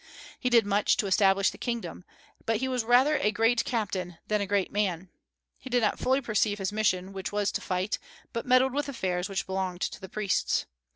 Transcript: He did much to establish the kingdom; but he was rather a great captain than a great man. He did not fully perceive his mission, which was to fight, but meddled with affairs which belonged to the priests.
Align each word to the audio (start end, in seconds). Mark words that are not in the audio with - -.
He 0.39 0.49
did 0.49 0.65
much 0.65 0.97
to 0.97 1.05
establish 1.05 1.51
the 1.51 1.59
kingdom; 1.59 2.05
but 2.47 2.57
he 2.57 2.67
was 2.67 2.83
rather 2.83 3.17
a 3.17 3.29
great 3.29 3.63
captain 3.63 4.17
than 4.29 4.41
a 4.41 4.47
great 4.47 4.71
man. 4.71 5.09
He 5.59 5.69
did 5.69 5.83
not 5.83 5.99
fully 5.99 6.21
perceive 6.21 6.57
his 6.57 6.71
mission, 6.71 7.13
which 7.13 7.31
was 7.31 7.51
to 7.51 7.61
fight, 7.61 7.99
but 8.33 8.47
meddled 8.47 8.73
with 8.73 8.89
affairs 8.89 9.29
which 9.29 9.45
belonged 9.45 9.81
to 9.81 10.01
the 10.01 10.09
priests. 10.09 10.65